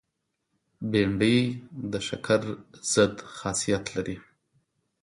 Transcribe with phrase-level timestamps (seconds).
[0.89, 1.37] بېنډۍ
[1.91, 2.41] د شکر
[2.93, 4.17] ضد خاصیت لري